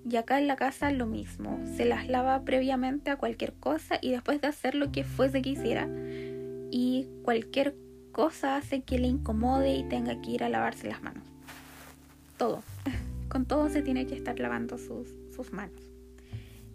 Y 0.06 0.16
acá 0.16 0.38
en 0.38 0.46
la 0.46 0.56
casa 0.56 0.90
lo 0.90 1.06
mismo, 1.06 1.58
se 1.74 1.86
las 1.86 2.06
lava 2.06 2.44
previamente 2.44 3.10
a 3.10 3.16
cualquier 3.16 3.54
cosa 3.54 3.98
y 4.02 4.10
después 4.10 4.42
de 4.42 4.48
hacer 4.48 4.74
lo 4.74 4.92
que 4.92 5.04
fuese 5.04 5.40
que 5.40 5.48
hiciera 5.48 5.88
y 6.70 7.08
cualquier 7.22 7.74
cosa 8.12 8.56
hace 8.56 8.82
que 8.82 8.98
le 8.98 9.08
incomode 9.08 9.74
y 9.74 9.88
tenga 9.88 10.20
que 10.20 10.32
ir 10.32 10.44
a 10.44 10.50
lavarse 10.50 10.86
las 10.86 11.02
manos. 11.02 11.24
Todo. 12.36 12.62
Con 13.30 13.46
todo 13.46 13.70
se 13.70 13.80
tiene 13.80 14.06
que 14.06 14.16
estar 14.16 14.38
lavando 14.38 14.76
sus, 14.76 15.08
sus 15.34 15.50
manos. 15.54 15.87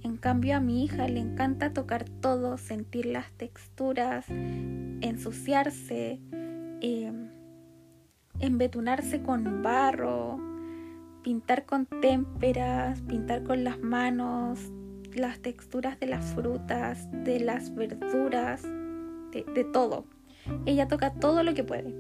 En 0.04 0.18
cambio 0.18 0.58
a 0.58 0.60
mi 0.60 0.84
hija 0.84 1.08
le 1.08 1.20
encanta 1.20 1.74
tocar 1.74 2.04
todo, 2.04 2.58
sentir 2.58 3.06
las 3.06 3.32
texturas, 3.34 4.26
ensuciarse. 4.30 6.20
Em, 6.82 7.30
embetunarse 8.40 9.22
con 9.22 9.62
barro, 9.62 10.38
pintar 11.24 11.66
con 11.66 11.86
témperas, 11.86 13.02
pintar 13.02 13.44
con 13.44 13.64
las 13.64 13.80
manos, 13.80 14.60
las 15.16 15.40
texturas 15.40 15.98
de 16.00 16.08
las 16.08 16.26
frutas, 16.34 17.08
de 17.24 17.40
las 17.40 17.74
verduras, 17.74 18.64
de, 18.64 19.64
todo. 19.72 20.06
Ella 20.66 20.88
toca 20.90 21.14
todo 21.14 21.44
lo 21.44 21.54
que 21.54 21.64
puede. 21.64 21.96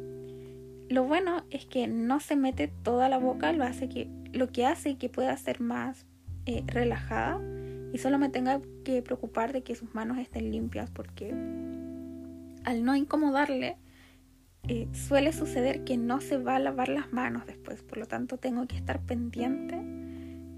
Lo 0.89 1.05
bueno 1.05 1.43
es 1.50 1.65
que 1.65 1.88
no 1.88 2.19
se 2.19 2.36
mete 2.36 2.67
toda 2.67 3.07
la 3.07 3.17
boca, 3.19 3.53
lo, 3.53 3.63
hace 3.63 3.88
que, 3.88 4.10
lo 4.33 4.50
que 4.50 4.65
hace 4.65 4.98
que 4.98 5.07
pueda 5.07 5.36
ser 5.38 5.62
más 5.62 6.05
eh, 6.45 6.63
relajada 6.67 7.39
y 7.93 8.00
solo 8.00 8.17
me 8.17 8.29
tenga 8.29 8.59
que 8.83 9.01
preocupar 9.01 9.53
de 9.53 9.62
que 9.62 9.75
sus 9.75 9.93
manos 9.93 10.17
estén 10.17 10.51
limpias 10.51 10.89
porque 10.89 11.29
al 12.65 12.83
no 12.83 12.95
incomodarle 12.95 13.77
eh, 14.67 14.88
suele 14.93 15.31
suceder 15.31 15.83
que 15.83 15.95
no 15.95 16.19
se 16.19 16.38
va 16.38 16.55
a 16.55 16.59
lavar 16.59 16.89
las 16.89 17.13
manos 17.13 17.45
después, 17.45 17.83
por 17.83 18.00
lo 18.00 18.07
tanto 18.07 18.38
tengo 18.38 18.67
que 18.67 18.75
estar 18.75 19.00
pendiente 19.01 19.79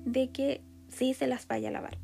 de 0.05 0.29
que 0.29 0.61
sí 0.87 1.13
se 1.13 1.27
las 1.27 1.47
vaya 1.47 1.69
a 1.69 1.71
lavar. 1.71 1.97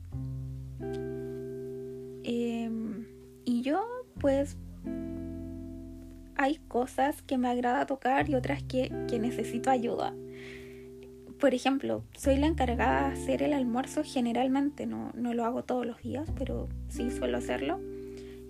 Em, 2.24 3.06
y 3.46 3.62
yo 3.62 3.84
pues 4.20 4.58
hay 6.36 6.58
cosas 6.68 7.22
que 7.22 7.38
me 7.38 7.48
agrada 7.48 7.86
tocar 7.86 8.30
y 8.30 8.36
otras 8.36 8.64
que, 8.64 8.90
necesito 9.20 9.70
ayuda. 9.70 10.14
Por 11.42 11.56
ejemplo, 11.56 12.04
soy 12.16 12.38
la 12.38 12.46
encargada 12.46 13.08
de 13.08 13.14
hacer 13.14 13.42
el 13.42 13.54
almuerzo 13.54 14.04
generalmente, 14.06 14.86
no, 14.86 15.10
no 15.16 15.34
lo 15.34 15.44
hago 15.44 15.64
todos 15.64 15.88
los 15.88 16.00
días, 16.04 16.30
pero 16.38 16.70
sí 16.88 17.10
suelo 17.10 17.40
hacerlo. 17.40 17.80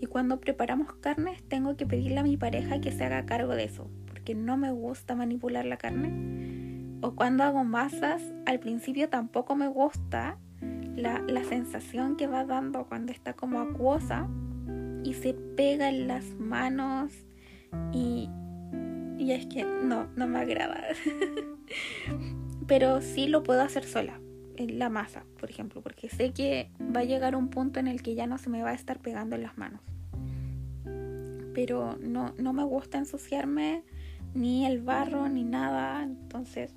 Y 0.01 0.07
cuando 0.07 0.41
preparamos 0.41 0.93
carnes 0.95 1.41
tengo 1.47 1.77
que 1.77 1.85
pedirle 1.85 2.19
a 2.19 2.23
mi 2.23 2.35
pareja 2.35 2.81
que 2.81 2.91
se 2.91 3.05
haga 3.05 3.25
cargo 3.25 3.55
de 3.55 3.63
eso, 3.63 3.89
porque 4.07 4.35
no 4.35 4.57
me 4.57 4.73
gusta 4.73 5.15
manipular 5.15 5.63
la 5.63 5.77
carne. 5.77 6.99
O 6.99 7.15
cuando 7.15 7.45
hago 7.45 7.63
masas, 7.63 8.21
al 8.45 8.59
principio 8.59 9.07
tampoco 9.07 9.55
me 9.55 9.69
gusta 9.69 10.37
la, 10.93 11.19
la 11.19 11.45
sensación 11.45 12.17
que 12.17 12.27
va 12.27 12.43
dando 12.43 12.87
cuando 12.89 13.13
está 13.13 13.31
como 13.31 13.61
acuosa 13.61 14.27
y 15.05 15.13
se 15.13 15.33
pega 15.33 15.87
en 15.87 16.09
las 16.09 16.25
manos 16.37 17.13
y, 17.93 18.29
y 19.17 19.31
es 19.31 19.45
que 19.45 19.63
no, 19.63 20.09
no 20.17 20.27
me 20.27 20.39
agrada. 20.39 20.83
Pero 22.71 23.01
sí 23.01 23.27
lo 23.27 23.43
puedo 23.43 23.61
hacer 23.63 23.83
sola, 23.83 24.21
en 24.55 24.79
la 24.79 24.87
masa, 24.87 25.25
por 25.37 25.49
ejemplo, 25.49 25.81
porque 25.81 26.07
sé 26.07 26.31
que 26.31 26.69
va 26.79 27.01
a 27.01 27.03
llegar 27.03 27.35
un 27.35 27.49
punto 27.49 27.81
en 27.81 27.87
el 27.89 28.01
que 28.01 28.15
ya 28.15 28.27
no 28.27 28.37
se 28.37 28.49
me 28.49 28.63
va 28.63 28.69
a 28.69 28.73
estar 28.73 28.99
pegando 28.99 29.35
en 29.35 29.43
las 29.43 29.57
manos. 29.57 29.81
Pero 31.53 31.97
no, 31.99 32.33
no 32.37 32.53
me 32.53 32.63
gusta 32.63 32.97
ensuciarme 32.97 33.83
ni 34.33 34.65
el 34.65 34.79
barro 34.81 35.27
ni 35.27 35.43
nada, 35.43 36.01
entonces 36.01 36.73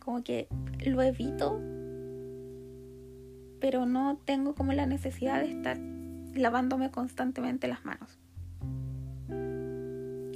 como 0.00 0.24
que 0.24 0.48
lo 0.84 1.00
evito, 1.00 1.60
pero 3.60 3.86
no 3.86 4.18
tengo 4.24 4.56
como 4.56 4.72
la 4.72 4.86
necesidad 4.86 5.40
de 5.42 5.52
estar 5.52 5.78
lavándome 6.34 6.90
constantemente 6.90 7.68
las 7.68 7.84
manos. 7.84 8.18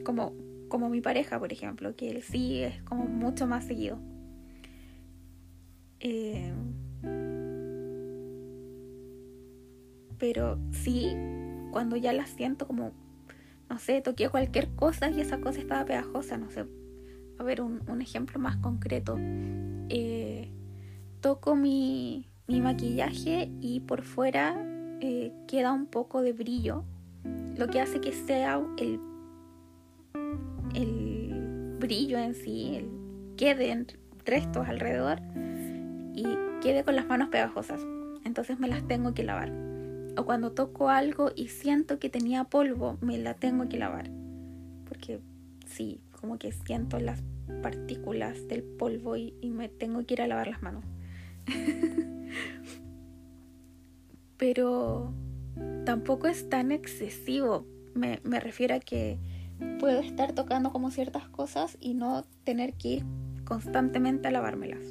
Como, 0.05 0.35
como 0.69 0.89
mi 0.89 1.01
pareja, 1.01 1.41
por 1.41 1.53
ejemplo, 1.53 1.97
que 1.97 2.23
sí 2.23 2.63
es 2.63 2.81
como 2.85 3.07
mucho 3.07 3.49
más 3.49 3.65
seguido. 3.65 3.99
Eh, 6.05 6.53
pero 10.19 10.59
sí, 10.73 11.17
cuando 11.71 11.97
ya 11.97 12.13
la 12.13 12.27
siento 12.27 12.67
como, 12.67 12.93
no 13.71 13.79
sé, 13.79 14.01
toqué 14.03 14.29
cualquier 14.29 14.69
cosa 14.75 15.11
y 15.11 15.21
esa 15.21 15.41
cosa 15.41 15.61
estaba 15.61 15.85
pegajosa, 15.85 16.37
no 16.39 16.51
sé. 16.51 16.67
A 17.39 17.45
ver, 17.45 17.61
un, 17.63 17.89
un 17.89 18.03
ejemplo 18.03 18.41
más 18.41 18.57
concreto. 18.57 19.17
Eh, 19.89 20.51
toco 21.21 21.55
mi, 21.55 22.29
mi 22.49 22.61
maquillaje 22.61 23.51
y 23.61 23.81
por 23.81 24.03
fuera 24.03 24.57
eh, 25.01 25.33
queda 25.47 25.73
un 25.73 25.87
poco 25.87 26.21
de 26.21 26.33
brillo, 26.33 26.85
lo 27.57 27.69
que 27.69 27.81
hace 27.81 28.01
que 28.01 28.13
sea 28.13 28.61
el, 28.79 29.01
el 30.75 31.77
brillo 31.79 32.19
en 32.19 32.35
sí, 32.35 32.77
el, 32.77 32.89
quede 33.37 33.71
en 33.71 33.87
restos 34.25 34.69
alrededor 34.69 35.21
y 36.15 36.25
quede 36.61 36.85
con 36.85 36.97
las 36.97 37.07
manos 37.07 37.29
pegajosas. 37.29 37.81
Entonces 38.25 38.59
me 38.59 38.69
las 38.69 38.87
tengo 38.87 39.15
que 39.15 39.25
lavar. 39.25 39.53
O 40.17 40.25
cuando 40.25 40.53
toco 40.53 40.89
algo 40.89 41.31
y 41.35 41.49
siento 41.49 41.99
que 41.99 42.09
tenía 42.09 42.45
polvo, 42.45 42.99
me 43.01 43.19
la 43.19 43.35
tengo 43.35 43.69
que 43.69 43.79
lavar. 43.79 44.11
Porque 44.87 45.21
sí, 45.67 46.01
como 46.21 46.39
que 46.39 46.53
siento 46.53 47.01
las 47.01 47.23
partículas 47.63 48.47
del 48.49 48.63
polvo 48.63 49.17
y, 49.17 49.35
me 49.43 49.69
tengo 49.69 50.05
que 50.05 50.15
ir 50.15 50.23
a 50.23 50.27
lavar 50.27 50.49
las 50.49 50.63
manos. 50.63 50.85
pero 54.37 55.13
tampoco 55.85 56.27
es 56.27 56.49
tan 56.49 56.73
excesivo. 56.73 57.65
Me, 57.95 58.19
refiero 58.41 58.75
a 58.75 58.81
que 58.81 59.19
puedo 59.79 60.01
estar 60.01 60.33
tocando 60.33 60.73
como 60.73 60.91
ciertas 60.91 61.29
cosas 61.29 61.79
y 61.81 61.95
no 61.95 62.25
tener 62.45 62.75
que 62.75 62.89
ir 62.89 63.05
constantemente 63.45 64.29
a 64.29 64.31
lavármelas. 64.31 64.83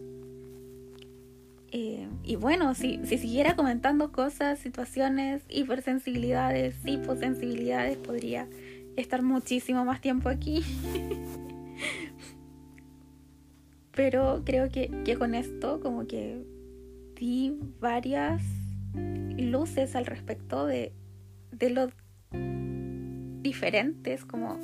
Eh, 1.71 2.07
y 2.23 2.35
bueno, 2.35 2.75
si, 2.75 2.99
si 3.05 3.17
siguiera 3.17 3.55
comentando 3.55 4.11
cosas, 4.11 4.59
situaciones, 4.59 5.43
hipersensibilidades, 5.49 6.75
hiposensibilidades, 6.85 7.97
podría 7.97 8.47
estar 8.97 9.21
muchísimo 9.21 9.85
más 9.85 10.01
tiempo 10.01 10.27
aquí. 10.29 10.63
Pero 13.93 14.41
creo 14.45 14.69
que, 14.69 14.91
que 15.05 15.15
con 15.15 15.33
esto 15.33 15.79
como 15.79 16.07
que 16.07 16.43
di 17.15 17.57
varias 17.79 18.41
luces 19.37 19.95
al 19.95 20.05
respecto 20.05 20.65
de, 20.65 20.91
de 21.51 21.69
lo 21.69 21.89
diferentes 23.41 24.25
como 24.25 24.57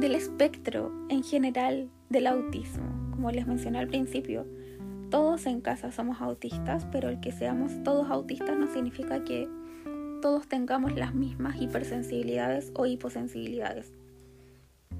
del 0.00 0.14
espectro 0.14 0.92
en 1.08 1.22
general 1.22 1.90
del 2.10 2.26
autismo. 2.26 2.95
Como 3.16 3.30
les 3.30 3.46
mencioné 3.46 3.78
al 3.78 3.88
principio, 3.88 4.46
todos 5.10 5.46
en 5.46 5.62
casa 5.62 5.90
somos 5.90 6.20
autistas, 6.20 6.86
pero 6.92 7.08
el 7.08 7.18
que 7.18 7.32
seamos 7.32 7.72
todos 7.82 8.10
autistas 8.10 8.58
no 8.58 8.66
significa 8.66 9.24
que 9.24 9.48
todos 10.20 10.46
tengamos 10.46 10.94
las 10.94 11.14
mismas 11.14 11.56
hipersensibilidades 11.60 12.72
o 12.74 12.84
hiposensibilidades. 12.84 13.94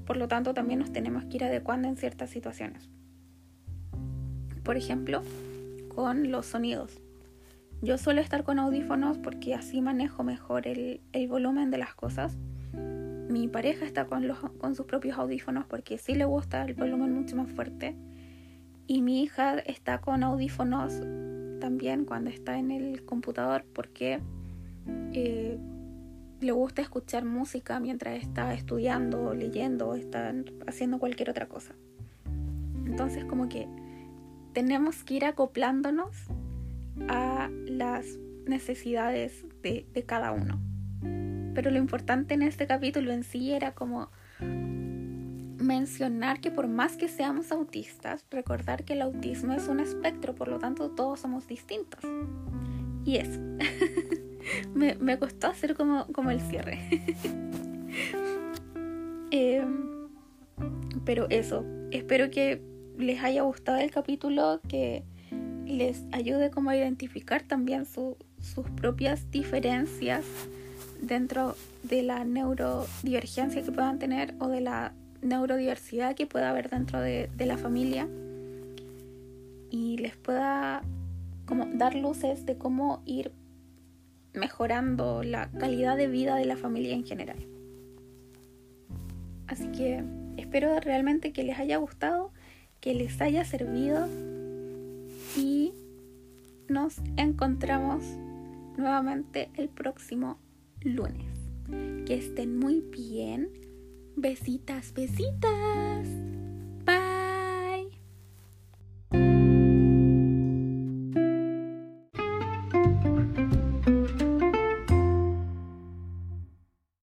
Por 0.07 0.17
lo 0.17 0.27
tanto, 0.27 0.55
también 0.55 0.79
nos 0.79 0.91
tenemos 0.91 1.25
que 1.25 1.37
ir 1.37 1.43
adecuando 1.43 1.87
en 1.87 1.95
ciertas 1.95 2.31
situaciones. 2.31 2.89
Por 4.63 4.77
ejemplo, 4.77 5.21
con 5.93 6.31
los 6.31 6.47
sonidos. 6.47 6.99
Yo 7.83 7.99
suelo 7.99 8.21
estar 8.21 8.43
con 8.43 8.57
audífonos 8.57 9.19
porque 9.19 9.53
así 9.53 9.79
manejo 9.79 10.23
mejor 10.23 10.67
el, 10.67 11.01
volumen 11.29 11.69
de 11.69 11.77
las 11.77 11.93
cosas. 11.93 12.35
Mi 13.29 13.47
pareja 13.47 13.85
está 13.85 14.05
con, 14.05 14.27
los, 14.27 14.39
con 14.57 14.75
sus 14.75 14.85
propios 14.85 15.17
audífonos 15.17 15.65
porque 15.65 15.97
sí 15.97 16.15
le 16.15 16.25
gusta 16.25 16.63
el 16.63 16.73
volumen 16.73 17.13
mucho 17.13 17.35
más 17.35 17.49
fuerte. 17.51 17.95
Y 18.87 19.01
mi 19.01 19.21
hija 19.21 19.59
está 19.59 19.99
con 19.99 20.23
audífonos 20.23 21.01
también 21.59 22.05
cuando 22.05 22.29
está 22.29 22.57
en 22.57 22.71
el 22.71 23.03
computador 23.03 23.65
porque 23.73 24.21
eh, 25.13 25.57
le 26.39 26.51
gusta 26.51 26.81
escuchar 26.81 27.25
música 27.25 27.79
mientras 27.79 28.21
está 28.21 28.53
estudiando, 28.53 29.33
leyendo 29.33 29.95
está 29.95 30.33
haciendo 30.67 30.99
cualquier 30.99 31.29
otra 31.29 31.47
cosa. 31.47 31.75
Entonces 32.85 33.25
como 33.25 33.49
que 33.49 33.67
tenemos 34.53 35.03
que 35.03 35.15
ir 35.15 35.25
acoplándonos 35.25 36.15
a 37.07 37.49
las 37.65 38.05
necesidades 38.45 39.45
de, 39.61 39.85
cada 40.05 40.31
uno. 40.31 40.59
Pero 41.57 41.71
lo 41.71 41.79
importante 41.79 42.35
en 42.35 42.43
este 42.43 42.67
capítulo 42.67 43.11
en 43.11 43.23
sí 43.23 43.51
era 43.51 43.73
como 43.73 44.11
mencionar 45.57 46.39
que 46.39 46.51
por 46.51 46.67
más 46.67 46.97
que 46.97 47.07
seamos 47.07 47.51
autistas, 47.51 48.23
recordar 48.29 48.83
que 48.83 48.93
el 48.93 49.01
autismo 49.01 49.53
es 49.53 49.67
un 49.67 49.79
espectro, 49.79 50.35
por 50.35 50.49
lo 50.49 50.59
tanto 50.59 50.91
todos 50.91 51.19
somos 51.19 51.47
distintos. 51.47 52.01
Y 53.05 53.15
eso. 53.15 53.41
me, 54.75 55.17
costó 55.17 55.47
hacer 55.47 55.73
como, 55.73 56.05
como 56.13 56.29
el 56.29 56.41
cierre. 56.41 56.77
Em, 59.31 60.09
pero 61.05 61.25
eso, 61.31 61.65
espero 61.89 62.29
que 62.29 62.61
les 62.99 63.23
haya 63.23 63.41
gustado 63.41 63.79
el 63.79 63.89
capítulo, 63.89 64.61
que 64.69 65.05
les 65.65 66.03
ayude 66.11 66.51
como 66.51 66.69
a 66.69 66.77
identificar 66.77 67.41
también 67.41 67.87
sus 67.87 68.69
propias 68.75 69.31
diferencias 69.31 70.23
dentro 71.01 71.55
de 71.83 72.03
la 72.03 72.23
neurodivergencia 72.23 73.63
que 73.63 73.71
puedan 73.71 73.99
tener 73.99 74.33
o 74.39 74.47
de 74.47 74.61
la 74.61 74.93
neurodiversidad 75.21 76.15
que 76.15 76.27
pueda 76.27 76.49
haber 76.49 76.69
dentro 76.69 76.99
de, 77.01 77.29
la 77.39 77.57
familia 77.57 78.07
y 79.69 79.97
les 79.97 80.15
pueda 80.15 80.81
como 81.45 81.65
dar 81.65 81.95
luces 81.95 82.45
de 82.45 82.57
cómo 82.57 83.01
ir 83.05 83.31
mejorando 84.33 85.23
la 85.23 85.49
calidad 85.51 85.97
de 85.97 86.07
vida 86.07 86.35
de 86.35 86.45
la 86.45 86.57
familia 86.57 86.93
en 86.93 87.05
general. 87.05 87.37
Así 89.47 89.67
que 89.71 90.03
espero 90.35 90.79
realmente 90.79 91.31
que 91.31 91.43
les 91.43 91.57
haya 91.57 91.77
gustado, 91.77 92.31
que 92.81 92.93
les 92.93 93.19
haya 93.21 93.45
servido 93.45 94.07
y 95.37 95.73
nos 96.67 96.97
encontramos 97.15 98.03
nuevamente 98.77 99.49
el 99.55 99.69
próximo 99.69 100.37
lunes. 100.95 101.25
Que 102.05 102.15
estén 102.15 102.57
muy 102.57 102.81
bien. 102.81 103.49
Besitas, 104.15 104.93
besitas. 104.93 106.07